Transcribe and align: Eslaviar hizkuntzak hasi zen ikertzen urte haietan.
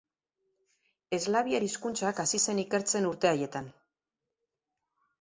Eslaviar 1.17 1.67
hizkuntzak 1.69 2.23
hasi 2.25 2.41
zen 2.49 2.65
ikertzen 2.65 3.13
urte 3.13 3.33
haietan. 3.37 3.73